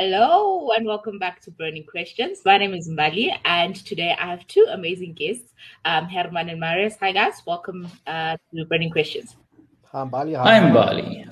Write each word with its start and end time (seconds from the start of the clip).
Hello 0.00 0.70
and 0.70 0.86
welcome 0.86 1.18
back 1.18 1.42
to 1.42 1.50
Burning 1.50 1.84
Questions. 1.84 2.40
My 2.46 2.56
name 2.56 2.72
is 2.72 2.88
Mbali, 2.88 3.38
and 3.44 3.76
today 3.76 4.16
I 4.18 4.30
have 4.30 4.46
two 4.46 4.66
amazing 4.70 5.12
guests, 5.12 5.52
um, 5.84 6.06
Herman 6.06 6.48
and 6.48 6.58
Marius. 6.58 6.96
Hi 7.00 7.12
guys, 7.12 7.42
welcome 7.46 7.86
uh, 8.06 8.38
to 8.54 8.64
Burning 8.64 8.88
Questions. 8.88 9.36
Hi 9.92 10.06
Mbali. 10.06 10.42
Hi 10.42 10.58
Mbali. 10.58 11.30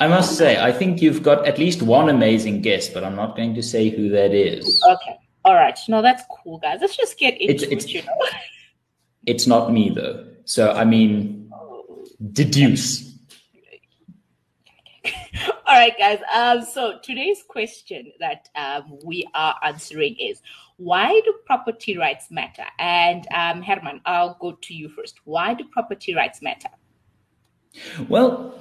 I 0.00 0.08
must 0.08 0.36
say, 0.36 0.62
I 0.62 0.70
think 0.70 1.00
you've 1.00 1.22
got 1.22 1.48
at 1.48 1.58
least 1.58 1.80
one 1.80 2.10
amazing 2.10 2.60
guest, 2.60 2.92
but 2.92 3.04
I'm 3.04 3.16
not 3.16 3.36
going 3.36 3.54
to 3.54 3.62
say 3.62 3.88
who 3.88 4.10
that 4.10 4.34
is. 4.34 4.84
Okay. 4.86 5.16
All 5.46 5.54
right. 5.54 5.78
No, 5.88 6.02
that's 6.02 6.24
cool, 6.30 6.58
guys. 6.58 6.80
Let's 6.82 6.98
just 6.98 7.18
get 7.18 7.40
into 7.40 7.54
It's 7.54 7.62
it's 7.62 7.84
it, 7.86 7.90
you 7.90 8.02
know. 8.02 8.18
it's 9.26 9.46
not 9.46 9.72
me 9.72 9.88
though. 9.88 10.26
So 10.44 10.72
I 10.72 10.84
mean, 10.84 11.50
deduce. 12.34 13.16
All 15.74 15.80
right, 15.80 15.98
guys. 15.98 16.20
Um, 16.32 16.64
so 16.64 17.00
today's 17.02 17.42
question 17.48 18.12
that 18.20 18.48
um, 18.54 18.96
we 19.04 19.26
are 19.34 19.56
answering 19.64 20.14
is 20.20 20.40
why 20.76 21.20
do 21.24 21.34
property 21.46 21.98
rights 21.98 22.30
matter? 22.30 22.62
And 22.78 23.26
um, 23.34 23.60
Herman, 23.60 24.00
I'll 24.06 24.38
go 24.40 24.52
to 24.52 24.72
you 24.72 24.88
first. 24.88 25.18
Why 25.24 25.52
do 25.52 25.64
property 25.72 26.14
rights 26.14 26.40
matter? 26.40 26.68
Well, 28.08 28.54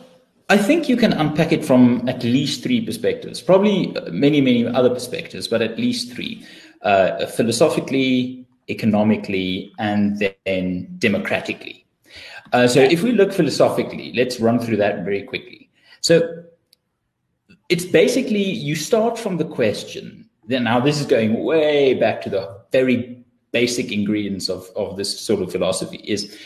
I 0.49 0.57
think 0.57 0.89
you 0.89 0.97
can 0.97 1.13
unpack 1.13 1.51
it 1.51 1.63
from 1.63 2.09
at 2.09 2.23
least 2.23 2.63
three 2.63 2.83
perspectives, 2.83 3.41
probably 3.41 3.95
uh, 3.95 4.09
many, 4.09 4.41
many 4.41 4.65
other 4.65 4.89
perspectives, 4.89 5.47
but 5.47 5.61
at 5.61 5.77
least 5.77 6.13
three 6.13 6.43
uh, 6.81 7.27
philosophically, 7.27 8.47
economically, 8.71 9.71
and 9.77 10.17
then 10.47 10.95
democratically. 10.97 11.85
Uh, 12.53 12.67
so, 12.67 12.81
if 12.81 13.03
we 13.03 13.11
look 13.11 13.31
philosophically, 13.31 14.13
let's 14.15 14.39
run 14.39 14.57
through 14.57 14.77
that 14.77 15.03
very 15.03 15.21
quickly. 15.21 15.69
So, 16.01 16.45
it's 17.73 17.85
basically 17.85 18.43
you 18.43 18.75
start 18.75 19.17
from 19.17 19.37
the 19.37 19.45
question. 19.45 20.29
Then, 20.45 20.65
now 20.65 20.79
this 20.79 20.99
is 20.99 21.07
going 21.07 21.43
way 21.43 21.95
back 21.95 22.21
to 22.21 22.29
the 22.29 22.43
very 22.71 23.25
basic 23.51 23.91
ingredients 23.91 24.47
of, 24.47 24.69
of 24.75 24.95
this 24.95 25.19
sort 25.19 25.41
of 25.41 25.51
philosophy 25.51 25.97
is 26.03 26.37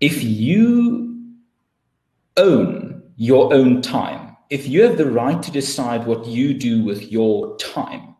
if 0.00 0.22
you 0.22 1.26
own 2.36 3.02
your 3.16 3.52
own 3.52 3.82
time, 3.82 4.36
if 4.48 4.68
you 4.68 4.84
have 4.84 4.96
the 4.96 5.10
right 5.10 5.42
to 5.42 5.50
decide 5.50 6.06
what 6.06 6.24
you 6.26 6.54
do 6.54 6.84
with 6.84 7.10
your 7.10 7.56
time, 7.56 8.14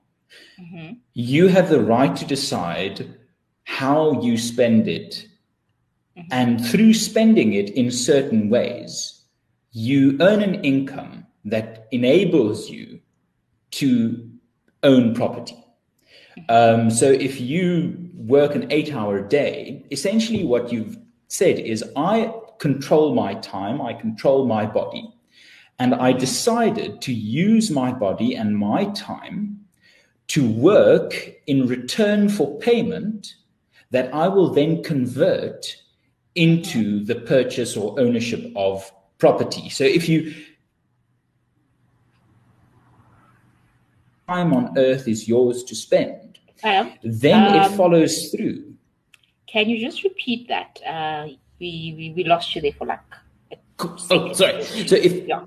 Mm-hmm. 0.60 0.94
you 1.14 1.46
have 1.46 1.70
the 1.70 1.80
right 1.80 2.16
to 2.16 2.24
decide 2.24 3.14
how 3.62 4.20
you 4.20 4.36
spend 4.36 4.88
it. 4.88 5.24
And 6.32 6.66
through 6.66 6.94
spending 6.94 7.52
it 7.52 7.70
in 7.70 7.92
certain 7.92 8.50
ways, 8.50 9.22
you 9.70 10.16
earn 10.20 10.42
an 10.42 10.64
income 10.64 11.27
that 11.44 11.88
enables 11.90 12.68
you 12.68 13.00
to 13.70 14.30
own 14.82 15.14
property. 15.14 15.56
Um, 16.48 16.90
so 16.90 17.10
if 17.10 17.40
you 17.40 18.10
work 18.14 18.54
an 18.54 18.70
eight 18.70 18.92
hour 18.92 19.20
day, 19.20 19.84
essentially 19.90 20.44
what 20.44 20.72
you've 20.72 20.98
said 21.28 21.58
is 21.58 21.84
I 21.96 22.32
control 22.58 23.14
my 23.14 23.34
time, 23.34 23.80
I 23.80 23.92
control 23.92 24.46
my 24.46 24.66
body, 24.66 25.12
and 25.78 25.94
I 25.94 26.12
decided 26.12 27.00
to 27.02 27.12
use 27.12 27.70
my 27.70 27.92
body 27.92 28.34
and 28.34 28.56
my 28.56 28.86
time 28.92 29.60
to 30.28 30.48
work 30.48 31.32
in 31.46 31.66
return 31.66 32.28
for 32.28 32.58
payment 32.58 33.34
that 33.90 34.12
I 34.12 34.28
will 34.28 34.50
then 34.50 34.82
convert 34.82 35.76
into 36.34 37.04
the 37.04 37.14
purchase 37.14 37.76
or 37.76 37.98
ownership 37.98 38.52
of 38.54 38.90
property. 39.18 39.68
So 39.70 39.84
if 39.84 40.08
you 40.08 40.34
time 44.28 44.52
on 44.52 44.76
earth 44.78 45.08
is 45.08 45.26
yours 45.26 45.64
to 45.64 45.74
spend, 45.74 46.38
Um, 46.62 46.92
then 47.02 47.54
it 47.54 47.64
Um, 47.64 47.72
follows 47.76 48.30
through. 48.30 48.64
can 49.46 49.68
you 49.70 49.78
just 49.80 50.04
repeat 50.04 50.48
that? 50.48 50.70
Uh, 50.94 51.28
we, 51.60 51.94
we 51.96 52.12
we 52.16 52.24
lost 52.24 52.54
you 52.54 52.60
there 52.62 52.72
for 52.78 52.86
like. 52.86 53.00
a 53.52 53.56
Oh, 54.10 54.32
sorry. 54.32 54.62
So 54.86 54.96
if 54.96 55.12
Yeah. 55.26 55.44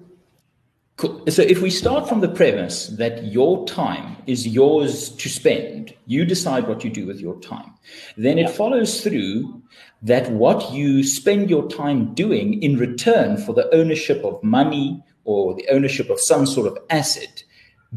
Cool. 0.98 1.24
So 1.30 1.42
if 1.42 1.62
we 1.62 1.70
start 1.70 2.08
from 2.10 2.20
the 2.22 2.28
premise 2.42 2.78
that 3.02 3.16
your 3.38 3.66
time 3.66 4.18
is 4.28 4.48
yours 4.48 5.10
to 5.22 5.28
spend, 5.30 5.94
you 6.06 6.26
decide 6.26 6.68
what 6.68 6.84
you 6.84 6.92
do 6.92 7.06
with 7.08 7.20
your 7.20 7.38
time, 7.42 7.72
then 8.18 8.38
it 8.38 8.50
follows 8.50 9.02
through 9.04 9.62
that 10.04 10.26
what 10.32 10.72
you 10.74 11.04
spend 11.04 11.50
your 11.50 11.68
time 11.70 12.14
doing 12.14 12.62
in 12.62 12.78
return 12.78 13.38
for 13.38 13.54
the 13.54 13.68
ownership 13.80 14.24
of 14.24 14.44
money 14.44 14.88
or 15.24 15.56
the 15.56 15.68
ownership 15.76 16.10
of 16.10 16.20
some 16.20 16.46
sort 16.46 16.68
of 16.68 16.78
asset 16.90 17.44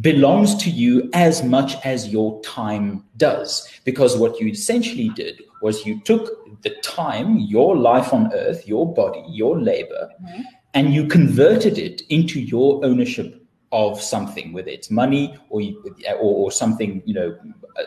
belongs 0.00 0.56
to 0.56 0.70
you 0.70 1.08
as 1.12 1.42
much 1.44 1.76
as 1.84 2.08
your 2.08 2.40
time 2.42 3.04
does. 3.16 3.68
Because 3.84 4.16
what 4.16 4.40
you 4.40 4.48
essentially 4.48 5.08
did 5.10 5.40
was 5.62 5.86
you 5.86 6.00
took 6.00 6.62
the 6.62 6.70
time, 6.82 7.38
your 7.38 7.76
life 7.76 8.12
on 8.12 8.32
earth, 8.34 8.66
your 8.66 8.92
body, 8.92 9.24
your 9.28 9.60
labor, 9.60 10.10
mm-hmm. 10.22 10.42
and 10.74 10.92
you 10.92 11.06
converted 11.06 11.78
it 11.78 12.02
into 12.08 12.40
your 12.40 12.84
ownership 12.84 13.40
of 13.70 14.00
something, 14.00 14.52
whether 14.52 14.70
it's 14.70 14.90
money 14.90 15.36
or, 15.50 15.60
you, 15.60 15.82
or, 16.10 16.16
or 16.16 16.52
something, 16.52 17.02
you 17.04 17.14
know, 17.14 17.36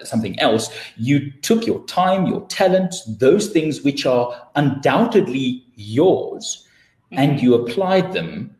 something 0.03 0.39
else. 0.39 0.69
You 0.97 1.31
took 1.41 1.65
your 1.65 1.83
time, 1.85 2.25
your 2.25 2.45
talent, 2.47 2.95
those 3.19 3.49
things 3.49 3.81
which 3.81 4.05
are 4.05 4.49
undoubtedly 4.55 5.65
yours, 5.75 6.67
and 7.11 7.33
mm-hmm. 7.33 7.45
you 7.45 7.55
applied 7.55 8.13
them 8.13 8.55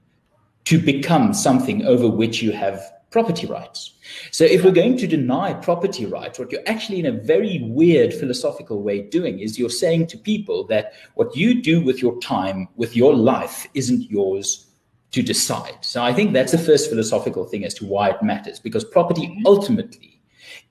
to 0.65 0.77
become 0.77 1.33
something 1.33 1.85
over 1.85 2.09
which 2.09 2.41
you 2.41 2.51
have 2.51 2.81
property 3.09 3.47
rights. 3.47 3.93
So 4.31 4.43
if 4.43 4.63
we're 4.63 4.71
going 4.71 4.97
to 4.97 5.07
deny 5.07 5.53
property 5.53 6.05
rights, 6.05 6.39
what 6.39 6.51
you're 6.51 6.67
actually 6.67 6.99
in 6.99 7.05
a 7.05 7.11
very 7.11 7.61
weird 7.63 8.13
philosophical 8.13 8.81
way 8.81 9.01
doing 9.01 9.39
is 9.39 9.57
you're 9.57 9.69
saying 9.69 10.07
to 10.07 10.17
people 10.17 10.65
that 10.67 10.93
what 11.15 11.35
you 11.35 11.61
do 11.61 11.81
with 11.81 12.01
your 12.01 12.19
time, 12.19 12.67
with 12.75 12.95
your 12.95 13.15
life, 13.15 13.67
isn't 13.73 14.09
yours 14.09 14.67
to 15.11 15.21
decide. 15.21 15.77
So 15.81 16.03
I 16.03 16.13
think 16.13 16.33
that's 16.33 16.51
the 16.51 16.57
first 16.57 16.89
philosophical 16.89 17.45
thing 17.45 17.63
as 17.63 17.73
to 17.75 17.85
why 17.85 18.09
it 18.09 18.21
matters, 18.21 18.59
because 18.59 18.83
property 18.83 19.41
ultimately 19.45 20.19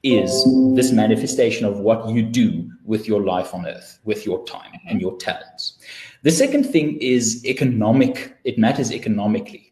is 0.02 0.30
this 0.74 0.92
manifestation 0.92 1.66
of 1.66 1.80
what 1.80 2.08
you 2.08 2.22
do 2.22 2.70
with 2.84 3.08
your 3.08 3.22
life 3.24 3.54
on 3.54 3.66
earth, 3.66 3.98
with 4.04 4.26
your 4.26 4.44
time 4.44 4.72
and 4.86 5.00
your 5.00 5.16
talents. 5.16 5.78
The 6.22 6.30
second 6.30 6.64
thing 6.64 6.98
is 6.98 7.44
economic, 7.46 8.36
it 8.44 8.58
matters 8.58 8.92
economically. 8.92 9.65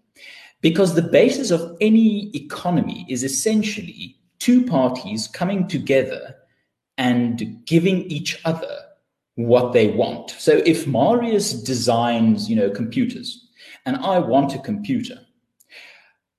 Because 0.64 0.94
the 0.94 1.02
basis 1.02 1.50
of 1.50 1.76
any 1.82 2.34
economy 2.34 3.04
is 3.06 3.22
essentially 3.22 4.16
two 4.38 4.64
parties 4.64 5.28
coming 5.28 5.68
together 5.68 6.36
and 6.96 7.62
giving 7.66 8.04
each 8.04 8.40
other 8.46 8.74
what 9.34 9.74
they 9.74 9.88
want. 9.88 10.30
So 10.30 10.62
if 10.64 10.86
Marius 10.86 11.52
designs, 11.52 12.48
you 12.48 12.56
know, 12.56 12.70
computers 12.70 13.46
and 13.84 13.98
I 13.98 14.18
want 14.18 14.54
a 14.54 14.58
computer, 14.58 15.20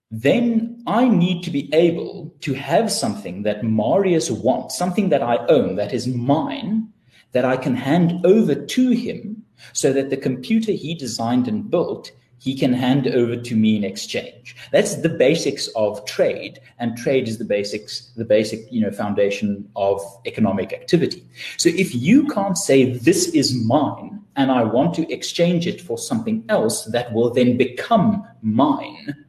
then 0.10 0.82
I 0.88 1.08
need 1.08 1.44
to 1.44 1.52
be 1.52 1.72
able 1.72 2.34
to 2.42 2.56
have 2.56 2.92
something 2.92 3.44
that 3.44 3.64
Marius 3.64 4.32
wants, 4.32 4.76
something 4.76 5.10
that 5.10 5.22
I 5.22 5.38
own, 5.50 5.76
that 5.76 5.94
is 5.94 6.08
mine, 6.08 6.92
that 7.34 7.46
I 7.46 7.58
can 7.58 7.76
hand 7.76 8.26
over 8.26 8.56
to 8.56 8.90
him 8.90 9.44
so 9.74 9.94
that 9.94 10.10
the 10.10 10.18
computer 10.18 10.72
he 10.72 10.96
designed 10.96 11.48
and 11.48 11.70
built 11.70 12.12
he 12.46 12.54
can 12.54 12.74
hand 12.74 13.08
over 13.08 13.36
to 13.36 13.56
me 13.56 13.76
in 13.76 13.84
exchange. 13.84 14.56
That's 14.72 14.98
the 14.98 15.10
basics 15.10 15.68
of 15.70 16.06
trade, 16.06 16.60
and 16.78 16.96
trade 16.96 17.28
is 17.28 17.40
the 17.40 17.44
basics, 17.58 18.12
the 18.16 18.24
basic, 18.24 18.72
you 18.72 18.82
know, 18.82 18.92
foundation 18.92 19.68
of 19.76 20.00
economic 20.28 20.72
activity. 20.72 21.26
So 21.58 21.70
if 21.70 21.96
you 21.96 22.28
can't 22.28 22.56
say 22.56 22.94
this 23.00 23.30
is 23.30 23.56
mine 23.66 24.22
and 24.36 24.52
I 24.52 24.64
want 24.64 24.94
to 24.94 25.12
exchange 25.12 25.66
it 25.66 25.82
for 25.82 25.98
something 25.98 26.46
else 26.48 26.86
that 26.86 27.12
will 27.14 27.32
then 27.32 27.58
become 27.58 28.24
mine, 28.44 29.26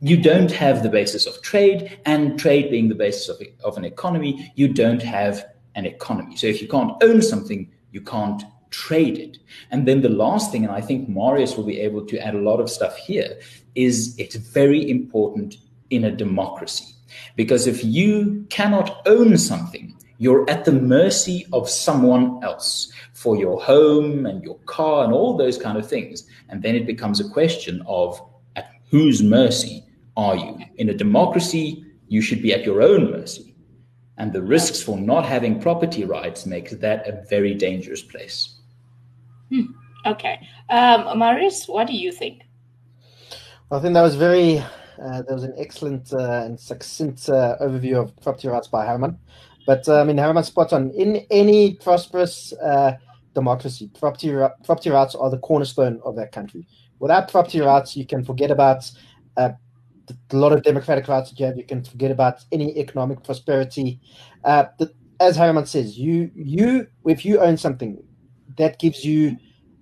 you 0.00 0.16
don't 0.16 0.50
have 0.50 0.82
the 0.82 0.88
basis 0.88 1.26
of 1.26 1.42
trade, 1.42 1.98
and 2.06 2.38
trade 2.38 2.70
being 2.70 2.88
the 2.88 2.94
basis 2.94 3.28
of, 3.28 3.36
of 3.62 3.76
an 3.76 3.84
economy, 3.84 4.50
you 4.54 4.68
don't 4.68 5.02
have 5.02 5.44
an 5.74 5.84
economy. 5.84 6.36
So 6.36 6.46
if 6.46 6.62
you 6.62 6.68
can't 6.68 6.96
own 7.02 7.20
something, 7.20 7.70
you 7.92 8.00
can't 8.00 8.42
trade 8.74 9.18
it. 9.18 9.38
And 9.70 9.86
then 9.86 10.02
the 10.02 10.08
last 10.08 10.50
thing, 10.50 10.64
and 10.64 10.72
I 10.72 10.80
think 10.80 11.08
Marius 11.08 11.56
will 11.56 11.64
be 11.64 11.80
able 11.80 12.04
to 12.06 12.18
add 12.18 12.34
a 12.34 12.46
lot 12.50 12.60
of 12.60 12.68
stuff 12.68 12.96
here, 12.96 13.38
is 13.74 14.14
it's 14.18 14.34
very 14.34 14.90
important 14.90 15.56
in 15.90 16.04
a 16.04 16.10
democracy. 16.10 16.86
Because 17.36 17.66
if 17.66 17.84
you 17.84 18.44
cannot 18.50 19.06
own 19.06 19.38
something, 19.38 19.96
you're 20.18 20.48
at 20.48 20.64
the 20.64 20.72
mercy 20.72 21.46
of 21.52 21.68
someone 21.68 22.42
else 22.42 22.92
for 23.12 23.36
your 23.36 23.60
home 23.60 24.26
and 24.26 24.42
your 24.42 24.58
car 24.66 25.04
and 25.04 25.12
all 25.12 25.36
those 25.36 25.58
kind 25.58 25.78
of 25.78 25.88
things. 25.88 26.28
And 26.48 26.62
then 26.62 26.74
it 26.74 26.86
becomes 26.86 27.20
a 27.20 27.28
question 27.28 27.82
of 27.86 28.20
at 28.56 28.70
whose 28.90 29.22
mercy 29.22 29.84
are 30.16 30.36
you? 30.36 30.58
In 30.76 30.88
a 30.88 30.94
democracy, 30.94 31.84
you 32.08 32.20
should 32.20 32.42
be 32.42 32.52
at 32.52 32.64
your 32.64 32.82
own 32.82 33.10
mercy. 33.10 33.54
And 34.16 34.32
the 34.32 34.42
risks 34.42 34.80
for 34.80 34.96
not 34.96 35.26
having 35.26 35.60
property 35.60 36.04
rights 36.04 36.46
makes 36.46 36.72
that 36.72 37.08
a 37.08 37.24
very 37.28 37.54
dangerous 37.54 38.02
place. 38.02 38.54
Okay. 40.06 40.38
Um, 40.70 41.18
Marius, 41.18 41.66
what 41.66 41.86
do 41.86 41.94
you 41.94 42.12
think? 42.12 42.42
I 43.70 43.80
think 43.80 43.94
that 43.94 44.02
was 44.02 44.16
very 44.16 44.62
Uh, 45.02 45.22
there 45.22 45.34
was 45.34 45.44
an 45.44 45.54
excellent 45.56 46.12
uh, 46.12 46.44
and 46.44 46.58
succinct 46.58 47.28
uh, 47.28 47.56
overview 47.60 48.00
of 48.00 48.14
property 48.20 48.48
rights 48.48 48.68
by 48.68 48.86
Herman. 48.86 49.18
But 49.66 49.88
I 49.88 50.04
mean, 50.04 50.18
Herman's 50.18 50.46
spot 50.46 50.72
on. 50.72 50.90
In 50.90 51.26
any 51.30 51.74
prosperous 51.74 52.52
democracy, 53.34 53.90
property 53.98 54.30
property 54.64 54.90
rights 54.90 55.14
are 55.14 55.30
the 55.30 55.38
cornerstone 55.38 56.00
of 56.04 56.14
that 56.16 56.32
country. 56.32 56.66
Without 57.00 57.30
property 57.30 57.60
rights, 57.60 57.96
you 57.96 58.06
can 58.06 58.24
forget 58.24 58.50
about 58.50 58.90
uh, 59.36 59.50
a 60.30 60.36
lot 60.36 60.52
of 60.52 60.62
democratic 60.62 61.08
rights 61.08 61.30
that 61.30 61.40
you 61.40 61.46
have. 61.46 61.56
You 61.56 61.64
can 61.64 61.82
forget 61.82 62.10
about 62.10 62.44
any 62.52 62.78
economic 62.78 63.24
prosperity. 63.24 64.00
Uh, 64.44 64.66
the, 64.78 64.92
as 65.18 65.36
Herman 65.36 65.66
says, 65.66 65.98
you 65.98 66.30
you 66.34 66.86
if 67.06 67.24
you 67.24 67.40
own 67.40 67.56
something, 67.56 68.02
that 68.56 68.78
gives 68.78 69.04
you 69.04 69.36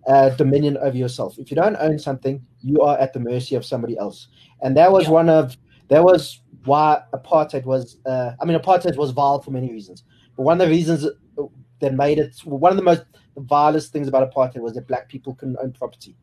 uh, 0.07 0.31
dominion 0.31 0.77
over 0.79 0.97
yourself. 0.97 1.39
If 1.39 1.51
you 1.51 1.55
don't 1.57 1.77
own 1.77 1.99
something, 1.99 2.45
you 2.61 2.81
are 2.81 2.99
at 2.99 3.13
the 3.13 3.21
mercy 3.21 3.55
of 3.55 3.65
somebody 3.65 3.97
else. 3.97 4.29
And 4.63 4.77
that 4.77 4.91
was 4.91 5.05
yeah. 5.05 5.11
one 5.11 5.29
of 5.29 5.57
that 5.89 6.03
was 6.03 6.41
why 6.65 7.03
apartheid 7.13 7.65
was. 7.65 7.99
Uh, 8.07 8.33
I 8.41 8.45
mean, 8.45 8.59
apartheid 8.59 8.97
was 8.97 9.11
vile 9.11 9.41
for 9.41 9.51
many 9.51 9.71
reasons, 9.71 10.05
but 10.37 10.45
one 10.45 10.61
of 10.61 10.67
the 10.67 10.73
reasons 10.73 11.07
that 11.81 11.95
made 11.95 12.19
it 12.19 12.39
one 12.45 12.73
of 12.73 12.77
the 12.77 12.83
most 12.83 13.05
vilest 13.37 13.93
things 13.93 14.09
about 14.09 14.33
apartheid 14.33 14.61
was 14.61 14.75
that 14.75 14.87
black 14.87 15.09
people 15.09 15.35
couldn't 15.35 15.59
own 15.63 15.73
property, 15.73 16.17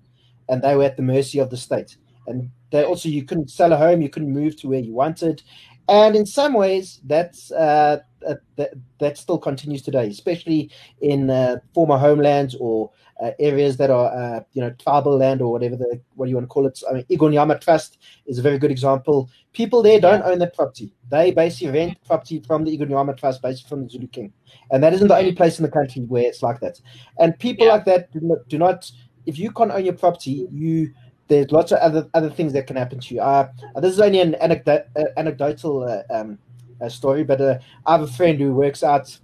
and 0.47 0.61
they 0.61 0.75
were 0.75 0.83
at 0.83 0.97
the 0.97 1.03
mercy 1.03 1.39
of 1.39 1.49
the 1.49 1.57
state. 1.57 1.97
And 2.27 2.51
they 2.71 2.83
also 2.83 3.09
you 3.09 3.23
couldn't 3.23 3.49
sell 3.49 3.73
a 3.73 3.77
home, 3.77 4.01
you 4.01 4.09
couldn't 4.09 4.31
move 4.31 4.55
to 4.61 4.67
where 4.67 4.79
you 4.79 4.93
wanted, 4.93 5.41
and 5.89 6.15
in 6.15 6.25
some 6.25 6.53
ways 6.53 7.01
that's 7.05 7.51
uh, 7.51 7.97
uh, 8.27 8.35
that, 8.57 8.73
that 8.99 9.17
still 9.17 9.37
continues 9.37 9.81
today, 9.81 10.07
especially 10.07 10.69
in 11.01 11.29
uh, 11.29 11.57
former 11.73 11.97
homelands 11.97 12.55
or 12.59 12.91
uh, 13.23 13.31
areas 13.39 13.77
that 13.77 13.89
are, 13.89 14.13
uh, 14.13 14.41
you 14.53 14.61
know, 14.61 14.69
tribal 14.71 15.17
land 15.17 15.41
or 15.41 15.51
whatever 15.51 15.75
the 15.75 15.99
what 16.15 16.25
do 16.25 16.29
you 16.29 16.35
want 16.35 16.45
to 16.45 16.47
call 16.47 16.67
it. 16.67 16.79
I 16.89 16.93
mean, 16.93 17.05
Ingonyama 17.09 17.59
Trust 17.59 17.97
is 18.27 18.37
a 18.37 18.41
very 18.41 18.57
good 18.57 18.71
example. 18.71 19.29
People 19.53 19.81
there 19.81 19.99
don't 19.99 20.23
own 20.23 20.39
their 20.39 20.51
property; 20.51 20.93
they 21.09 21.31
basically 21.31 21.73
rent 21.73 21.97
property 22.05 22.41
from 22.45 22.63
the 22.63 22.77
Ingonyama 22.77 23.17
Trust, 23.17 23.41
basically 23.41 23.69
from 23.69 23.83
the 23.83 23.89
Zulu 23.89 24.07
King, 24.07 24.31
and 24.71 24.83
that 24.83 24.93
isn't 24.93 25.07
the 25.07 25.17
only 25.17 25.33
place 25.33 25.57
in 25.57 25.63
the 25.63 25.71
country 25.71 26.03
where 26.03 26.23
it's 26.23 26.43
like 26.43 26.59
that. 26.59 26.79
And 27.17 27.37
people 27.39 27.65
yeah. 27.65 27.73
like 27.73 27.85
that 27.85 28.11
do 28.11 28.19
not, 28.21 28.47
do 28.47 28.57
not. 28.57 28.91
If 29.25 29.37
you 29.37 29.51
can't 29.51 29.71
own 29.71 29.85
your 29.85 29.93
property, 29.93 30.47
you 30.51 30.93
there's 31.29 31.51
lots 31.51 31.71
of 31.71 31.77
other 31.79 32.09
other 32.13 32.29
things 32.29 32.51
that 32.53 32.67
can 32.67 32.75
happen 32.75 32.99
to 32.99 33.15
you. 33.15 33.21
Uh, 33.21 33.47
this 33.77 33.93
is 33.93 33.99
only 34.01 34.19
an 34.19 34.35
anecdote, 34.35 34.85
uh, 34.97 35.05
anecdotal 35.15 35.83
uh, 35.83 36.01
um, 36.13 36.37
uh, 36.81 36.89
story, 36.89 37.23
but 37.23 37.39
uh, 37.39 37.59
I 37.85 37.93
have 37.93 38.01
a 38.01 38.07
friend 38.07 38.39
who 38.39 38.53
works 38.53 38.83
out 38.83 39.17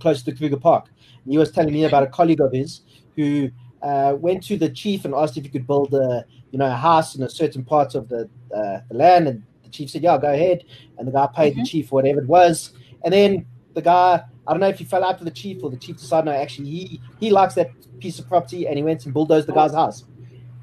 close 0.00 0.22
to 0.22 0.32
Kruger 0.32 0.56
Park. 0.56 0.88
And 1.24 1.32
he 1.32 1.38
was 1.38 1.52
telling 1.52 1.72
me 1.72 1.84
about 1.84 2.02
a 2.02 2.06
colleague 2.06 2.40
of 2.40 2.52
his 2.52 2.80
who 3.16 3.50
uh, 3.82 4.14
went 4.18 4.42
to 4.44 4.56
the 4.56 4.70
chief 4.70 5.04
and 5.04 5.14
asked 5.14 5.36
if 5.36 5.44
he 5.44 5.50
could 5.50 5.66
build 5.66 5.92
a 5.94 6.24
you 6.50 6.58
know 6.58 6.66
a 6.66 6.74
house 6.74 7.14
in 7.14 7.22
a 7.22 7.28
certain 7.28 7.64
part 7.64 7.94
of 7.94 8.08
the, 8.08 8.28
uh, 8.54 8.80
the 8.88 8.96
land, 8.96 9.28
and 9.28 9.42
the 9.62 9.68
chief 9.68 9.90
said, 9.90 10.02
"Yeah, 10.02 10.18
go 10.18 10.32
ahead." 10.32 10.64
And 10.98 11.06
the 11.06 11.12
guy 11.12 11.28
paid 11.34 11.52
mm-hmm. 11.52 11.60
the 11.60 11.66
chief 11.66 11.92
whatever 11.92 12.20
it 12.20 12.26
was, 12.26 12.72
and 13.04 13.12
then 13.12 13.46
the 13.74 13.82
guy. 13.82 14.22
I 14.48 14.52
don't 14.52 14.60
know 14.60 14.68
if 14.68 14.78
he 14.78 14.84
fell 14.84 15.02
out 15.02 15.18
with 15.18 15.26
the 15.26 15.34
chief 15.34 15.64
or 15.64 15.70
the 15.70 15.76
chief 15.76 15.96
decided 15.96 16.26
no, 16.26 16.30
actually 16.30 16.70
he 16.70 17.00
he 17.18 17.30
likes 17.30 17.54
that 17.54 17.68
piece 17.98 18.20
of 18.20 18.28
property 18.28 18.68
and 18.68 18.76
he 18.76 18.82
went 18.84 19.04
and 19.04 19.12
bulldozed 19.12 19.48
the 19.48 19.52
guy's 19.52 19.74
house. 19.74 20.04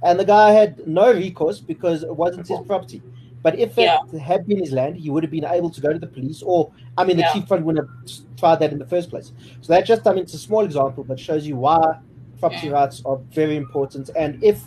And 0.04 0.20
the 0.20 0.26
guy 0.26 0.52
had 0.52 0.86
no 0.88 1.12
recourse 1.12 1.60
because 1.60 2.04
it 2.04 2.16
wasn't 2.16 2.48
his 2.48 2.60
property. 2.68 3.02
But 3.42 3.60
if 3.60 3.78
it 3.78 3.84
yeah. 3.84 4.20
had 4.20 4.48
been 4.48 4.60
his 4.60 4.72
land, 4.72 4.98
he 4.98 5.10
would 5.10 5.24
have 5.24 5.32
been 5.32 5.46
able 5.46 5.70
to 5.70 5.82
go 5.82 5.92
to 5.92 6.00
the 6.00 6.08
police, 6.08 6.42
or 6.42 6.72
I 6.98 7.04
mean, 7.04 7.18
the 7.18 7.24
yeah. 7.24 7.34
chief 7.34 7.46
fund 7.46 7.66
wouldn't 7.66 7.88
have 7.88 8.38
tried 8.38 8.60
that 8.60 8.72
in 8.72 8.80
the 8.80 8.86
first 8.86 9.10
place. 9.10 9.34
So 9.62 9.74
that 9.74 9.86
just, 9.86 10.08
I 10.08 10.14
mean, 10.14 10.24
it's 10.24 10.34
a 10.34 10.40
small 10.40 10.64
example, 10.64 11.04
but 11.04 11.20
shows 11.20 11.46
you 11.46 11.58
why 11.58 12.00
property 12.40 12.68
yeah. 12.68 12.74
rights 12.74 13.02
are 13.06 13.18
very 13.32 13.58
important. 13.58 14.10
And 14.16 14.42
if 14.42 14.62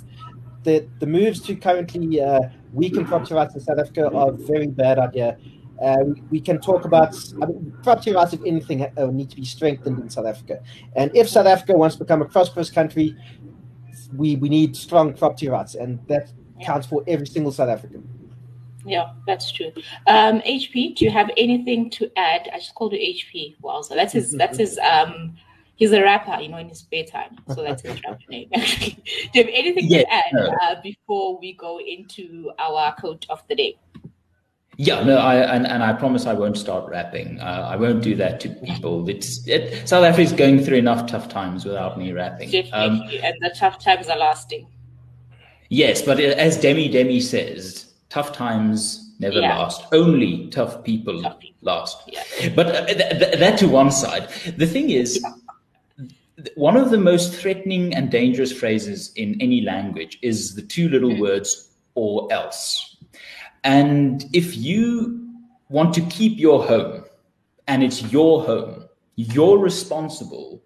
the 0.64 0.86
the 0.98 1.06
moves 1.06 1.40
to 1.42 1.56
currently 1.56 2.20
uh, 2.20 2.40
weaken 2.74 3.06
property 3.06 3.34
rights 3.34 3.54
in 3.54 3.60
South 3.60 3.78
Africa 3.78 4.10
are 4.12 4.28
a 4.28 4.32
very 4.32 4.66
bad 4.66 4.98
idea. 4.98 5.38
Uh, 5.82 5.96
we, 6.06 6.22
we, 6.30 6.40
can 6.40 6.58
talk 6.58 6.86
about 6.86 7.14
I 7.42 7.46
mean, 7.46 7.72
property 7.82 8.10
rights, 8.12 8.32
if 8.32 8.40
anything, 8.46 8.82
uh, 8.82 9.06
need 9.06 9.28
to 9.28 9.36
be 9.36 9.44
strengthened 9.44 9.98
in 9.98 10.08
South 10.08 10.24
Africa. 10.24 10.62
And 10.94 11.14
if 11.14 11.28
South 11.28 11.46
Africa 11.46 11.74
wants 11.74 11.96
to 11.96 12.04
become 12.04 12.22
a 12.22 12.24
prosperous 12.24 12.70
country, 12.70 13.14
we, 14.14 14.36
we 14.36 14.48
need 14.48 14.76
strong 14.76 15.14
property 15.14 15.48
rights, 15.48 15.74
and 15.74 15.98
that 16.08 16.30
counts 16.62 16.86
for 16.86 17.02
every 17.06 17.26
single 17.26 17.52
South 17.52 17.68
African. 17.68 18.08
Yeah, 18.84 19.12
that's 19.26 19.50
true. 19.50 19.72
Um, 20.06 20.40
HP, 20.42 20.96
do 20.96 21.04
you 21.04 21.10
have 21.10 21.30
anything 21.36 21.90
to 21.90 22.10
add? 22.16 22.48
I 22.52 22.58
just 22.58 22.74
called 22.74 22.92
you 22.92 22.98
HP. 22.98 23.56
Wow, 23.60 23.82
so 23.82 23.94
that's 23.94 24.12
his. 24.12 24.32
That's 24.32 24.58
his. 24.58 24.78
Um, 24.78 25.36
he's 25.74 25.92
a 25.92 26.02
rapper, 26.02 26.40
you 26.40 26.48
know, 26.48 26.58
in 26.58 26.68
his 26.68 26.78
spare 26.78 27.04
time. 27.04 27.36
So 27.48 27.62
that's 27.62 27.82
his 27.82 28.00
rap 28.04 28.20
name. 28.30 28.48
Actually, 28.54 29.02
do 29.32 29.40
you 29.40 29.44
have 29.44 29.52
anything 29.52 29.88
to 29.88 30.12
add 30.12 30.56
uh, 30.62 30.76
before 30.82 31.38
we 31.38 31.54
go 31.54 31.80
into 31.80 32.50
our 32.58 32.94
quote 32.94 33.26
of 33.28 33.42
the 33.48 33.56
day? 33.56 33.78
Yeah, 34.78 35.02
no, 35.04 35.16
I 35.16 35.36
and, 35.36 35.66
and 35.66 35.82
I 35.82 35.94
promise 35.94 36.26
I 36.26 36.34
won't 36.34 36.58
start 36.58 36.88
rapping. 36.88 37.40
Uh, 37.40 37.66
I 37.70 37.76
won't 37.76 38.02
do 38.02 38.14
that 38.16 38.40
to 38.40 38.50
people. 38.50 39.08
It's 39.08 39.46
it, 39.48 39.88
South 39.88 40.04
Africa 40.04 40.22
is 40.22 40.32
going 40.32 40.62
through 40.62 40.76
enough 40.76 41.06
tough 41.06 41.28
times 41.28 41.64
without 41.64 41.98
me 41.98 42.12
rapping. 42.12 42.50
Definitely, 42.50 43.20
um, 43.20 43.24
and 43.24 43.34
the 43.40 43.54
tough 43.58 43.82
times 43.82 44.08
are 44.08 44.18
lasting. 44.18 44.68
Yes, 45.70 46.02
but 46.02 46.20
as 46.20 46.60
Demi 46.60 46.88
Demi 46.88 47.20
says, 47.20 47.94
tough 48.10 48.32
times 48.32 49.14
never 49.18 49.40
yeah. 49.40 49.58
last. 49.58 49.86
Only 49.92 50.48
tough 50.48 50.84
people, 50.84 51.22
tough 51.22 51.38
people. 51.40 51.56
last. 51.62 52.02
Yeah. 52.06 52.50
But 52.54 52.66
uh, 52.66 52.84
th- 52.86 53.18
th- 53.18 53.38
that 53.38 53.58
to 53.60 53.68
one 53.68 53.90
side. 53.90 54.28
The 54.56 54.66
thing 54.66 54.90
is, 54.90 55.24
one 56.54 56.76
of 56.76 56.90
the 56.90 56.98
most 56.98 57.34
threatening 57.34 57.94
and 57.94 58.10
dangerous 58.10 58.52
phrases 58.52 59.12
in 59.16 59.40
any 59.40 59.62
language 59.62 60.18
is 60.22 60.54
the 60.54 60.62
two 60.62 60.88
little 60.90 61.10
mm. 61.10 61.20
words 61.20 61.70
"or 61.94 62.30
else." 62.30 62.95
And 63.66 64.24
if 64.32 64.56
you 64.56 65.28
want 65.68 65.92
to 65.94 66.00
keep 66.02 66.38
your 66.38 66.64
home, 66.64 67.02
and 67.66 67.82
it's 67.82 68.00
your 68.12 68.44
home, 68.44 68.84
you're 69.16 69.58
responsible 69.58 70.62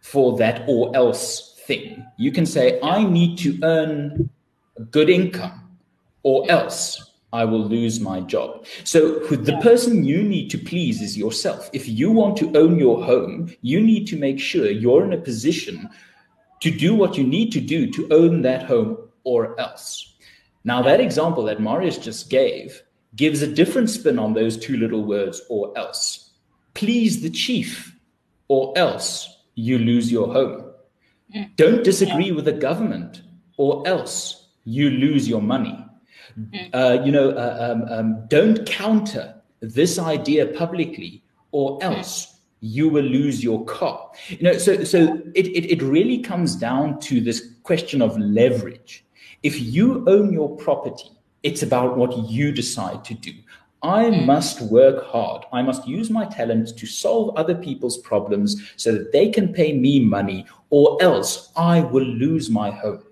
for 0.00 0.38
that 0.38 0.62
or 0.68 0.94
else 0.94 1.60
thing. 1.66 2.06
You 2.16 2.30
can 2.30 2.46
say, 2.46 2.78
I 2.80 3.02
need 3.02 3.38
to 3.38 3.58
earn 3.64 4.30
a 4.76 4.82
good 4.82 5.10
income 5.10 5.78
or 6.22 6.48
else 6.48 7.10
I 7.32 7.44
will 7.44 7.64
lose 7.64 7.98
my 7.98 8.20
job. 8.20 8.66
So 8.84 9.18
the 9.18 9.58
person 9.60 10.04
you 10.04 10.22
need 10.22 10.48
to 10.50 10.58
please 10.58 11.02
is 11.02 11.18
yourself. 11.18 11.68
If 11.72 11.88
you 11.88 12.12
want 12.12 12.36
to 12.36 12.56
own 12.56 12.78
your 12.78 13.02
home, 13.02 13.52
you 13.62 13.80
need 13.80 14.06
to 14.08 14.16
make 14.16 14.38
sure 14.38 14.70
you're 14.70 15.04
in 15.04 15.12
a 15.12 15.18
position 15.18 15.88
to 16.60 16.70
do 16.70 16.94
what 16.94 17.18
you 17.18 17.24
need 17.24 17.50
to 17.52 17.60
do 17.60 17.90
to 17.90 18.06
own 18.12 18.42
that 18.42 18.62
home 18.62 18.98
or 19.24 19.58
else. 19.58 20.13
Now, 20.64 20.82
that 20.82 21.00
example 21.00 21.44
that 21.44 21.60
Marius 21.60 21.98
just 21.98 22.30
gave 22.30 22.82
gives 23.16 23.42
a 23.42 23.46
different 23.46 23.90
spin 23.90 24.18
on 24.18 24.34
those 24.34 24.56
two 24.56 24.76
little 24.76 25.04
words 25.04 25.40
or 25.48 25.76
else. 25.78 26.32
Please 26.74 27.22
the 27.22 27.30
chief 27.30 27.96
or 28.48 28.76
else 28.76 29.28
you 29.54 29.78
lose 29.78 30.10
your 30.10 30.32
home. 30.32 30.72
Mm. 31.34 31.54
Don't 31.56 31.84
disagree 31.84 32.32
with 32.32 32.46
the 32.46 32.52
government 32.52 33.22
or 33.56 33.86
else 33.86 34.48
you 34.64 34.90
lose 34.90 35.28
your 35.28 35.42
money. 35.42 35.78
Mm. 36.38 36.70
Uh, 36.72 37.02
you 37.04 37.12
know, 37.12 37.30
uh, 37.30 37.58
um, 37.70 37.92
um, 37.92 38.26
don't 38.28 38.66
counter 38.66 39.34
this 39.60 39.98
idea 39.98 40.46
publicly, 40.46 41.22
or 41.52 41.78
mm. 41.78 41.82
else 41.84 42.38
you 42.60 42.88
will 42.88 43.04
lose 43.04 43.44
your 43.44 43.64
car. 43.66 44.10
You 44.28 44.42
know, 44.42 44.58
so 44.58 44.84
so 44.84 45.20
it, 45.34 45.46
it, 45.46 45.70
it 45.70 45.82
really 45.82 46.18
comes 46.18 46.56
down 46.56 46.98
to 47.00 47.20
this 47.20 47.54
question 47.62 48.02
of 48.02 48.18
leverage. 48.18 49.04
If 49.44 49.60
you 49.60 50.02
own 50.08 50.32
your 50.32 50.56
property, 50.56 51.10
it's 51.42 51.62
about 51.62 51.98
what 51.98 52.16
you 52.30 52.50
decide 52.50 53.04
to 53.04 53.12
do. 53.12 53.32
I 53.82 54.08
must 54.24 54.62
work 54.62 55.04
hard. 55.04 55.44
I 55.52 55.60
must 55.60 55.86
use 55.86 56.08
my 56.08 56.24
talents 56.24 56.72
to 56.72 56.86
solve 56.86 57.36
other 57.36 57.54
people's 57.54 57.98
problems 57.98 58.72
so 58.76 58.92
that 58.92 59.12
they 59.12 59.28
can 59.28 59.52
pay 59.52 59.74
me 59.74 60.00
money, 60.00 60.46
or 60.70 60.96
else 61.02 61.52
I 61.56 61.80
will 61.80 62.06
lose 62.06 62.48
my 62.48 62.70
home. 62.70 63.04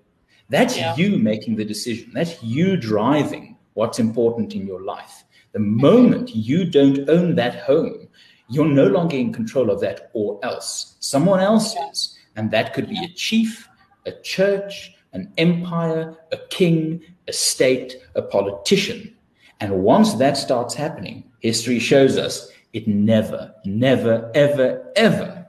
That's 0.49 0.75
yeah. 0.75 0.95
you 0.95 1.19
making 1.19 1.55
the 1.55 1.65
decision. 1.65 2.09
That's 2.15 2.41
you 2.41 2.77
driving 2.77 3.55
what's 3.75 3.99
important 3.99 4.55
in 4.55 4.65
your 4.65 4.81
life. 4.81 5.25
The 5.51 5.59
moment 5.59 6.35
you 6.35 6.65
don't 6.65 7.07
own 7.07 7.35
that 7.35 7.57
home, 7.59 8.07
you're 8.49 8.65
no 8.65 8.87
longer 8.87 9.17
in 9.17 9.31
control 9.31 9.69
of 9.69 9.79
that 9.81 10.09
or 10.13 10.39
else. 10.43 10.95
Someone 10.99 11.41
else 11.41 11.75
is. 11.91 12.17
And 12.35 12.49
that 12.49 12.73
could 12.73 12.89
be 12.89 13.03
a 13.03 13.13
chief, 13.13 13.69
a 14.07 14.11
church, 14.23 14.95
an 15.13 15.31
empire, 15.37 16.17
a 16.31 16.37
king, 16.49 17.01
a 17.27 17.33
state, 17.33 17.95
a 18.15 18.21
politician. 18.21 19.15
And 19.59 19.83
once 19.83 20.15
that 20.15 20.35
starts 20.37 20.73
happening, 20.73 21.23
history 21.39 21.79
shows 21.79 22.17
us 22.17 22.51
it 22.73 22.87
never, 22.87 23.53
never, 23.65 24.31
ever, 24.33 24.91
ever 24.95 25.47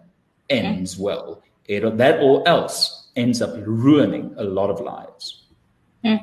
ends 0.50 0.98
well. 0.98 1.42
It, 1.66 1.96
that 1.96 2.20
or 2.20 2.46
else 2.46 3.08
ends 3.16 3.40
up 3.40 3.54
ruining 3.66 4.34
a 4.36 4.44
lot 4.44 4.70
of 4.70 4.80
lives. 4.80 5.44
Hmm. 6.04 6.16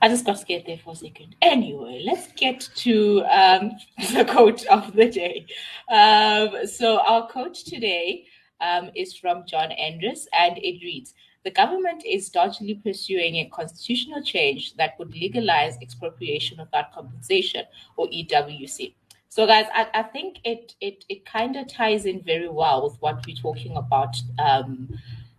I 0.00 0.08
just 0.08 0.26
got 0.26 0.38
scared 0.38 0.64
there 0.66 0.78
for 0.78 0.92
a 0.92 0.96
second. 0.96 1.34
Anyway, 1.42 2.02
let's 2.04 2.30
get 2.32 2.68
to 2.76 3.24
um, 3.24 3.72
the 4.12 4.24
quote 4.24 4.64
of 4.66 4.94
the 4.94 5.08
day. 5.08 5.46
Um, 5.90 6.66
so, 6.66 7.00
our 7.00 7.26
quote 7.26 7.54
today 7.54 8.26
um, 8.60 8.90
is 8.94 9.16
from 9.16 9.44
John 9.46 9.72
Andres, 9.72 10.28
and 10.38 10.58
it 10.58 10.82
reads 10.84 11.14
the 11.44 11.50
government 11.50 12.04
is 12.04 12.28
doggedly 12.28 12.74
pursuing 12.74 13.36
a 13.36 13.48
constitutional 13.50 14.22
change 14.22 14.74
that 14.76 14.98
would 14.98 15.12
legalize 15.12 15.76
expropriation 15.80 16.58
without 16.58 16.92
compensation, 16.92 17.64
or 17.96 18.06
EWC. 18.08 18.94
So, 19.28 19.46
guys, 19.46 19.66
I, 19.72 19.86
I 19.94 20.02
think 20.02 20.38
it 20.44 20.74
it 20.80 21.04
it 21.08 21.24
kind 21.24 21.56
of 21.56 21.68
ties 21.68 22.06
in 22.06 22.22
very 22.22 22.48
well 22.48 22.84
with 22.84 23.00
what 23.00 23.24
we're 23.26 23.36
talking 23.36 23.76
about 23.76 24.16
um, 24.38 24.88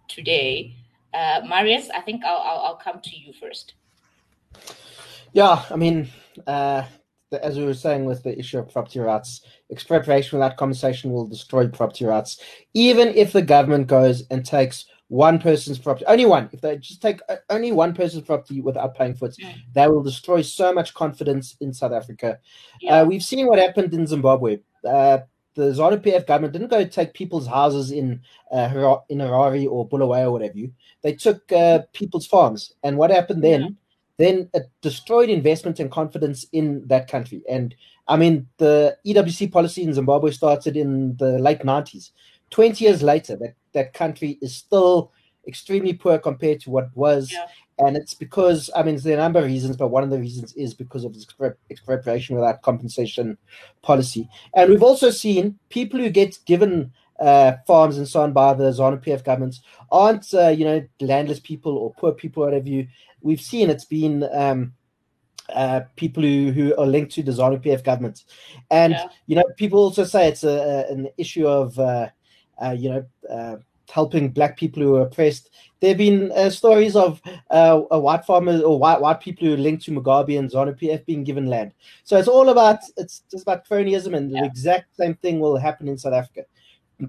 today. 0.07 0.75
Uh, 1.13 1.41
Marius, 1.47 1.89
I 1.89 2.01
think 2.01 2.23
I'll, 2.23 2.37
I'll, 2.37 2.59
I'll 2.59 2.75
come 2.75 2.99
to 3.01 3.17
you 3.17 3.33
first. 3.33 3.73
Yeah, 5.33 5.63
I 5.69 5.75
mean, 5.75 6.09
uh, 6.45 6.83
the, 7.31 7.43
as 7.43 7.57
we 7.57 7.65
were 7.65 7.73
saying 7.73 8.05
with 8.05 8.23
the 8.23 8.37
issue 8.37 8.59
of 8.59 8.71
property 8.71 8.99
rights, 8.99 9.41
expropriation 9.71 10.37
without 10.37 10.57
compensation 10.57 11.11
will 11.11 11.27
destroy 11.27 11.67
property 11.67 12.05
rights. 12.05 12.41
Even 12.73 13.09
if 13.09 13.33
the 13.33 13.41
government 13.41 13.87
goes 13.87 14.23
and 14.29 14.45
takes 14.45 14.85
one 15.09 15.39
person's 15.39 15.79
property, 15.79 16.05
only 16.05 16.25
one, 16.25 16.49
if 16.53 16.61
they 16.61 16.77
just 16.77 17.01
take 17.01 17.19
uh, 17.29 17.35
only 17.49 17.71
one 17.71 17.93
person's 17.93 18.23
property 18.23 18.61
without 18.61 18.95
paying 18.95 19.15
for 19.15 19.27
it, 19.27 19.35
mm. 19.41 19.53
they 19.73 19.87
will 19.87 20.03
destroy 20.03 20.41
so 20.41 20.71
much 20.71 20.93
confidence 20.93 21.57
in 21.59 21.73
South 21.73 21.91
Africa. 21.91 22.39
Yeah. 22.79 23.01
Uh, 23.01 23.05
we've 23.05 23.23
seen 23.23 23.47
what 23.47 23.59
happened 23.59 23.93
in 23.93 24.05
Zimbabwe. 24.05 24.59
Uh, 24.87 25.19
the 25.55 25.71
ZANU 25.71 25.97
PF 25.97 26.27
government 26.27 26.53
didn't 26.53 26.69
go 26.69 26.85
take 26.85 27.13
people's 27.13 27.47
houses 27.47 27.91
in 27.91 28.21
uh, 28.51 28.97
in 29.09 29.17
Harare 29.17 29.67
or 29.69 29.87
Bulawayo 29.89 30.27
or 30.27 30.31
whatever. 30.31 30.57
You. 30.57 30.71
They 31.01 31.13
took 31.13 31.51
uh, 31.51 31.79
people's 31.91 32.27
farms, 32.27 32.73
and 32.83 32.97
what 32.97 33.09
happened 33.11 33.43
then? 33.43 33.61
Yeah. 33.61 33.69
Then 34.17 34.49
it 34.53 34.69
destroyed 34.81 35.29
investment 35.29 35.79
and 35.79 35.89
confidence 35.89 36.45
in 36.51 36.85
that 36.87 37.09
country. 37.09 37.41
And 37.49 37.73
I 38.07 38.17
mean, 38.17 38.47
the 38.57 38.97
EWC 39.05 39.49
policy 39.51 39.83
in 39.83 39.93
Zimbabwe 39.93 40.31
started 40.31 40.75
in 40.75 41.15
the 41.17 41.39
late 41.39 41.59
90s. 41.59 42.11
20 42.49 42.83
years 42.83 43.01
later, 43.01 43.37
that, 43.37 43.55
that 43.73 43.93
country 43.93 44.37
is 44.41 44.55
still 44.55 45.11
extremely 45.47 45.93
poor 45.93 46.17
compared 46.17 46.61
to 46.61 46.69
what 46.69 46.95
was. 46.95 47.31
Yeah. 47.31 47.45
And 47.79 47.95
it's 47.95 48.13
because, 48.13 48.69
I 48.75 48.83
mean, 48.83 48.97
there 48.97 49.13
are 49.15 49.19
a 49.19 49.23
number 49.23 49.39
of 49.39 49.45
reasons, 49.45 49.77
but 49.77 49.87
one 49.87 50.03
of 50.03 50.09
the 50.09 50.19
reasons 50.19 50.53
is 50.53 50.73
because 50.73 51.05
of 51.05 51.13
this 51.13 51.25
expropriation 51.69 52.35
without 52.35 52.61
compensation 52.61 53.37
policy. 53.81 54.29
And 54.53 54.69
we've 54.69 54.83
also 54.83 55.11
seen 55.11 55.57
people 55.69 55.99
who 55.99 56.09
get 56.09 56.37
given 56.45 56.91
uh, 57.19 57.53
farms 57.65 57.97
and 57.97 58.07
so 58.07 58.21
on 58.21 58.33
by 58.33 58.53
the 58.53 58.71
ZANU 58.71 59.03
PF 59.03 59.23
governments 59.23 59.61
aren't, 59.91 60.33
uh, 60.33 60.49
you 60.49 60.65
know, 60.65 60.85
landless 60.99 61.39
people 61.39 61.77
or 61.77 61.93
poor 61.93 62.11
people, 62.11 62.43
or 62.43 62.47
whatever 62.47 62.67
you. 62.67 62.87
We've 63.21 63.41
seen 63.41 63.69
it's 63.69 63.85
been 63.85 64.27
um, 64.33 64.73
uh, 65.53 65.81
people 65.95 66.23
who, 66.23 66.51
who 66.51 66.75
are 66.77 66.85
linked 66.85 67.13
to 67.13 67.23
the 67.23 67.31
ZANU 67.31 67.63
PF 67.63 67.83
government. 67.83 68.25
And, 68.71 68.93
yeah. 68.93 69.07
you 69.25 69.35
know, 69.37 69.43
people 69.55 69.79
also 69.79 70.03
say 70.03 70.27
it's 70.27 70.43
a, 70.43 70.85
an 70.89 71.07
issue 71.17 71.47
of, 71.47 71.79
uh, 71.79 72.09
you 72.77 72.89
know, 72.89 73.05
uh, 73.29 73.57
helping 73.89 74.29
black 74.29 74.57
people 74.57 74.81
who 74.83 74.95
are 74.95 75.01
oppressed. 75.01 75.49
There 75.79 75.89
have 75.89 75.97
been 75.97 76.31
uh, 76.33 76.49
stories 76.49 76.95
of 76.95 77.21
uh, 77.49 77.79
white 77.79 78.25
farmers 78.25 78.61
or 78.61 78.77
white 78.77 79.01
white 79.01 79.19
people 79.19 79.47
who 79.47 79.53
are 79.53 79.57
linked 79.57 79.85
to 79.85 79.91
Mugabe 79.91 80.37
and 80.37 80.49
ZANU 80.49 80.79
PF 80.79 81.05
being 81.05 81.23
given 81.23 81.47
land. 81.47 81.73
So 82.03 82.17
it's 82.17 82.27
all 82.27 82.49
about 82.49 82.79
it's 82.97 83.23
just 83.31 83.43
about 83.43 83.67
cronyism, 83.67 84.15
and 84.15 84.31
yeah. 84.31 84.41
the 84.41 84.47
exact 84.47 84.95
same 84.95 85.15
thing 85.15 85.39
will 85.39 85.57
happen 85.57 85.87
in 85.87 85.97
South 85.97 86.13
Africa. 86.13 86.43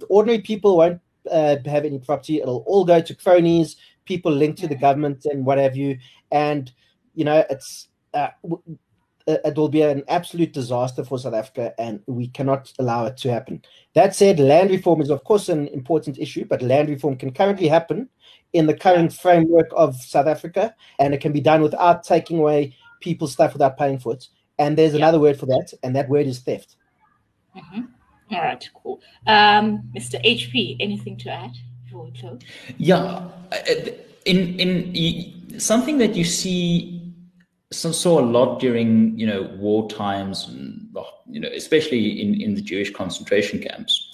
Ordinary 0.09 0.41
people 0.41 0.77
won't 0.77 1.01
uh, 1.31 1.57
have 1.67 1.85
any 1.85 1.99
property; 1.99 2.41
it'll 2.41 2.65
all 2.67 2.85
go 2.85 3.01
to 3.01 3.15
cronies, 3.15 3.77
people 4.05 4.33
linked 4.33 4.59
to 4.61 4.69
the 4.69 4.77
government, 4.77 5.27
and 5.27 5.45
what 5.45 5.59
have 5.59 5.77
you. 5.77 5.99
And 6.31 6.73
you 7.15 7.25
know, 7.25 7.45
it's 7.51 7.89
uh, 8.15 8.29
uh, 8.51 8.57
it 9.27 9.57
will 9.57 9.69
be 9.69 9.83
an 9.83 10.03
absolute 10.09 10.53
disaster 10.53 11.05
for 11.05 11.19
South 11.19 11.35
Africa, 11.35 11.75
and 11.79 12.01
we 12.07 12.29
cannot 12.29 12.73
allow 12.79 13.07
it 13.07 13.17
to 13.19 13.31
happen. 13.31 13.63
That 13.95 14.15
said, 14.15 14.41
land 14.41 14.71
reform 14.71 15.01
is, 15.01 15.11
of 15.11 15.25
course, 15.25 15.49
an 15.49 15.69
important 15.69 16.19
issue, 16.19 16.45
but 16.45 16.63
land 16.63 16.89
reform 16.89 17.17
can 17.17 17.33
currently 17.33 17.69
happen 17.69 18.09
in 18.53 18.67
the 18.67 18.75
current 18.75 19.13
framework 19.13 19.69
of 19.77 19.97
South 19.97 20.27
Africa, 20.27 20.75
and 20.99 21.15
it 21.15 21.21
can 21.21 21.33
be 21.33 21.41
done 21.41 21.63
without 21.63 22.03
taking 22.03 22.39
away 22.39 22.75
people's 23.01 23.33
stuff 23.33 23.53
without 23.53 23.79
paying 23.79 23.99
for 23.99 24.15
it. 24.15 24.27
And 24.59 24.77
there's 24.77 24.95
another 24.95 25.19
word 25.19 25.39
for 25.39 25.47
that, 25.47 25.73
and 25.83 25.97
that 25.97 26.09
word 26.09 26.27
is 26.27 26.41
theft. 26.41 26.77
Mm-hmm. 27.57 28.35
All 28.35 28.41
right, 28.41 28.71
cool. 28.75 29.01
Um, 29.27 29.91
Mr. 29.97 30.23
HP, 30.25 30.77
anything 30.81 31.17
to 31.19 31.31
add 31.31 31.53
before 31.85 32.05
we 32.05 32.13
close? 32.13 32.41
Yeah, 32.77 33.29
uh, 33.53 33.59
in 34.25 34.61
in 34.61 35.59
something 35.59 35.99
that 35.99 36.15
you 36.15 36.25
see 36.25 37.00
so, 37.73 37.93
saw 37.93 38.21
a 38.21 38.27
lot 38.27 38.61
during 38.61 39.19
you 39.19 39.27
know 39.27 39.43
war 39.59 39.89
times 39.89 40.49
and 40.49 40.89
you 41.29 41.41
know 41.41 41.49
especially 41.55 42.21
in 42.21 42.41
in 42.41 42.55
the 42.55 42.63
Jewish 42.63 42.93
concentration 42.93 43.61
camps 43.61 44.11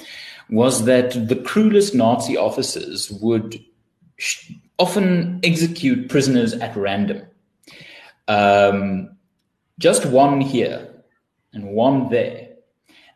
was 0.51 0.85
that 0.85 1.29
the 1.29 1.37
cruelest 1.37 1.95
Nazi 1.95 2.37
officers 2.37 3.11
would 3.11 3.65
sh- 4.19 4.53
often 4.79 5.41
execute 5.43 6.09
prisoners 6.09 6.53
at 6.55 6.77
random. 6.77 7.27
Um, 8.29 9.17
just 9.79 10.07
one 10.07 10.41
here 10.41 10.89
and 11.53 11.71
one 11.71 12.09
there. 12.11 12.49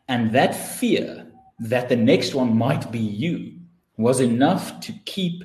And 0.08 0.32
that 0.32 0.54
fear 0.54 1.26
that 1.60 1.88
the 1.88 1.96
next 1.96 2.34
one 2.34 2.56
might 2.56 2.90
be 2.90 2.98
you 2.98 3.54
was 3.96 4.20
enough 4.20 4.80
to 4.80 4.92
keep 5.04 5.44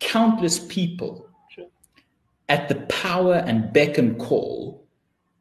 countless 0.00 0.58
people 0.58 1.27
at 2.48 2.68
the 2.68 2.76
power 2.86 3.34
and 3.34 3.72
beck 3.72 3.98
and 3.98 4.18
call 4.18 4.86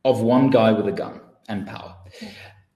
of 0.03 0.21
one 0.21 0.49
guy 0.49 0.71
with 0.71 0.87
a 0.87 0.91
gun 0.91 1.19
and 1.47 1.65
power. 1.65 1.95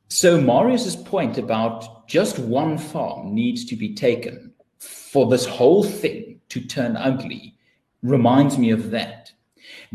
So 0.08 0.40
Marius's 0.40 0.96
point 0.96 1.38
about 1.38 2.08
just 2.08 2.40
one 2.40 2.78
farm 2.78 3.34
needs 3.34 3.66
to 3.66 3.76
be 3.76 3.94
taken 3.94 4.54
for 4.80 5.30
this 5.30 5.46
whole 5.46 5.84
thing 5.84 6.42
to 6.50 6.62
turn 6.62 6.98
ugly 6.98 7.56
reminds 8.04 8.58
me 8.58 8.72
of 8.72 8.92
that. 8.92 9.32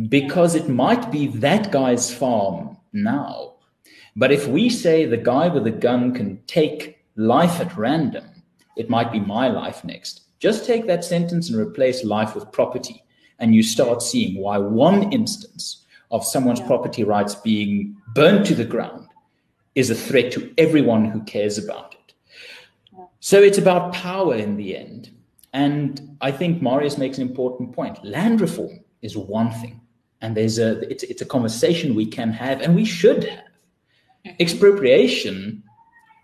Because 0.08 0.54
it 0.54 0.68
might 0.68 1.10
be 1.10 1.26
that 1.26 1.70
guy's 1.72 2.12
farm 2.12 2.76
now. 2.92 3.54
But 4.14 4.32
if 4.32 4.46
we 4.46 4.70
say 4.70 5.04
the 5.04 5.16
guy 5.16 5.48
with 5.48 5.66
a 5.66 5.70
gun 5.70 6.14
can 6.14 6.42
take 6.46 7.04
life 7.16 7.60
at 7.60 7.76
random, 7.76 8.24
it 8.76 8.88
might 8.88 9.12
be 9.12 9.20
my 9.20 9.48
life 9.48 9.84
next. 9.84 10.22
Just 10.38 10.66
take 10.66 10.86
that 10.86 11.04
sentence 11.04 11.50
and 11.50 11.58
replace 11.58 12.04
life 12.04 12.34
with 12.34 12.52
property 12.52 13.02
and 13.38 13.54
you 13.54 13.62
start 13.62 14.02
seeing 14.02 14.40
why 14.40 14.58
one 14.58 15.12
instance 15.12 15.84
of 16.10 16.24
someone's 16.24 16.60
yeah. 16.60 16.66
property 16.66 17.04
rights 17.04 17.34
being 17.34 17.96
burnt 18.14 18.46
to 18.46 18.54
the 18.54 18.64
ground 18.64 19.06
is 19.74 19.90
a 19.90 19.94
threat 19.94 20.32
to 20.32 20.52
everyone 20.56 21.04
who 21.04 21.22
cares 21.24 21.58
about 21.58 21.94
it. 21.94 22.14
Yeah. 22.96 23.04
So 23.20 23.42
it's 23.42 23.58
about 23.58 23.92
power 23.92 24.34
in 24.34 24.56
the 24.56 24.76
end. 24.76 25.10
And 25.52 26.16
I 26.20 26.32
think 26.32 26.62
Marius 26.62 26.98
makes 26.98 27.18
an 27.18 27.22
important 27.22 27.72
point. 27.72 28.04
Land 28.04 28.40
reform 28.40 28.80
is 29.02 29.16
one 29.16 29.50
thing, 29.52 29.80
and 30.20 30.36
there's 30.36 30.58
a 30.58 30.80
it's 30.90 31.02
it's 31.04 31.22
a 31.22 31.26
conversation 31.26 31.94
we 31.94 32.06
can 32.06 32.30
have 32.30 32.60
and 32.60 32.74
we 32.74 32.84
should 32.84 33.24
have. 33.24 33.44
Mm-hmm. 34.26 34.36
Expropriation 34.38 35.62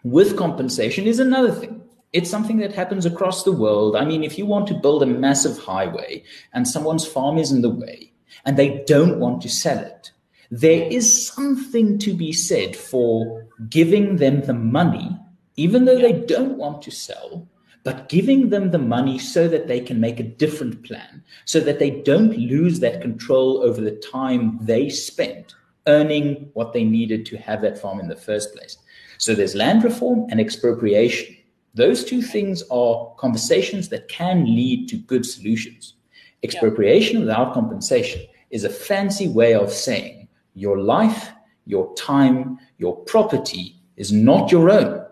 with 0.05 0.37
compensation 0.37 1.07
is 1.07 1.19
another 1.19 1.53
thing. 1.53 1.82
It's 2.13 2.31
something 2.31 2.59
that 2.59 2.75
happens 2.75 3.07
across 3.07 3.43
the 3.43 3.53
world. 3.53 3.97
I 3.97 4.05
mean, 4.05 4.23
if 4.23 4.37
you 4.37 4.45
want 4.45 4.67
to 4.69 4.75
build 4.75 5.03
a 5.03 5.07
massive 5.07 5.59
highway 5.59 6.25
and 6.53 6.69
someone's 6.69 7.07
farm 7.07 7.39
is 7.39 7.51
in 7.51 7.63
the 7.63 7.71
way 7.71 8.13
and 8.45 8.57
they 8.57 8.85
don't 8.87 9.19
want 9.19 9.41
to 9.43 9.49
sell 9.49 9.79
it, 9.79 10.13
there 10.51 10.87
is 10.91 11.27
something 11.27 11.99
to 11.99 12.13
be 12.13 12.33
said 12.33 12.77
for 12.77 13.47
giving 13.71 14.17
them 14.17 14.43
the 14.43 14.53
money, 14.53 15.19
even 15.57 15.87
though 15.87 15.99
they 15.99 16.13
don't 16.13 16.59
want 16.59 16.83
to 16.83 16.91
sell, 16.91 17.49
but 17.85 18.11
giving 18.11 18.51
them 18.51 18.71
the 18.71 18.79
money 18.79 19.19
so 19.19 19.49
that 19.49 19.67
they 19.67 19.81
can 19.81 19.99
make 19.99 20.21
a 20.21 20.25
different 20.25 20.85
plan, 20.85 21.25
so 21.47 21.61
that 21.61 21.79
they 21.79 22.03
don't 22.03 22.37
lose 22.37 22.81
that 22.81 23.01
control 23.01 23.63
over 23.63 23.81
the 23.81 23.97
time 24.13 24.59
they 24.61 24.91
spent 24.91 25.55
earning 25.87 26.51
what 26.53 26.73
they 26.73 26.85
needed 26.85 27.25
to 27.27 27.37
have 27.39 27.63
that 27.63 27.79
farm 27.79 27.99
in 27.99 28.09
the 28.09 28.17
first 28.17 28.55
place. 28.55 28.77
So 29.19 29.35
there's 29.35 29.55
land 29.55 29.83
reform 29.83 30.27
and 30.31 30.39
expropriation. 30.39 31.37
Those 31.75 32.05
two 32.05 32.21
things 32.21 32.63
are 32.71 33.15
conversations 33.17 33.89
that 33.89 34.09
can 34.09 34.45
lead 34.45 34.89
to 34.89 34.97
good 34.97 35.25
solutions. 35.25 35.95
Expropriation 36.43 37.17
yeah. 37.17 37.21
without 37.21 37.55
compensation 37.55 38.23
is 38.51 38.65
a 38.65 38.69
fancy 38.69 39.29
way 39.29 39.55
of 39.55 39.73
saying 39.73 40.29
your 40.55 40.79
life, 40.79 41.33
your 41.65 41.95
time, 41.95 42.59
your 42.79 42.97
property 43.05 43.77
is 43.97 44.13
not 44.13 44.53
your 44.53 44.71
own. 44.71 45.07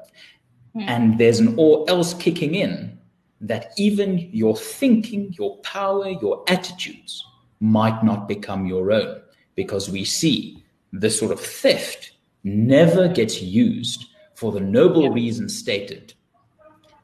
Mm. 0.77 0.89
And 0.89 1.19
there's 1.19 1.41
an 1.41 1.57
all 1.57 1.85
else 1.89 2.13
kicking 2.15 2.55
in 2.55 2.99
that 3.41 3.73
even 3.79 4.19
your 4.33 4.57
thinking, 4.57 5.35
your 5.39 5.57
power, 5.59 6.11
your 6.11 6.45
attitudes 6.49 7.25
might 7.61 8.05
not 8.05 8.29
become 8.29 8.67
your 8.67 8.93
own 8.93 9.21
because 9.55 9.89
we 9.89 10.05
see 10.05 10.63
this 10.93 11.19
sort 11.19 11.33
of 11.33 11.41
theft 11.41 12.13
never 12.45 13.09
gets 13.09 13.41
used 13.41 14.07
for 14.35 14.53
the 14.53 14.61
noble 14.61 15.05
yeah. 15.05 15.13
reason 15.13 15.49
stated 15.49 16.15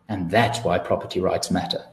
and 0.09 0.31
that's 0.31 0.61
why 0.61 0.79
property 0.79 1.21
rights 1.21 1.51
matter. 1.51 1.85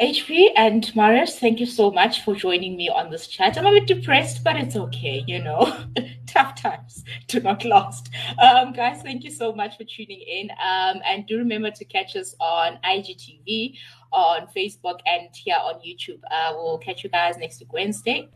HP 0.00 0.50
and 0.54 0.94
Marius, 0.94 1.40
thank 1.40 1.58
you 1.58 1.66
so 1.66 1.90
much 1.90 2.22
for 2.22 2.32
joining 2.32 2.76
me 2.76 2.88
on 2.88 3.10
this 3.10 3.26
chat. 3.26 3.58
I'm 3.58 3.66
a 3.66 3.72
bit 3.72 3.88
depressed, 3.88 4.44
but 4.44 4.54
it's 4.54 4.76
okay, 4.76 5.24
you 5.26 5.42
know. 5.42 5.76
Tough 6.26 6.54
times. 6.54 7.02
do 7.26 7.40
not 7.40 7.64
last. 7.64 8.08
Um, 8.38 8.72
guys, 8.72 9.02
thank 9.02 9.24
you 9.24 9.32
so 9.32 9.52
much 9.52 9.76
for 9.76 9.82
tuning 9.82 10.20
in. 10.20 10.50
Um, 10.52 11.02
and 11.04 11.26
do 11.26 11.38
remember 11.38 11.72
to 11.72 11.84
catch 11.84 12.14
us 12.14 12.36
on 12.38 12.78
IGTV, 12.84 13.76
on 14.12 14.46
Facebook, 14.56 15.00
and 15.04 15.30
here 15.34 15.56
on 15.60 15.80
YouTube. 15.80 16.20
Uh, 16.30 16.52
we'll 16.54 16.78
catch 16.78 17.02
you 17.02 17.10
guys 17.10 17.36
next 17.36 17.58
week, 17.58 17.72
Wednesday. 17.72 18.28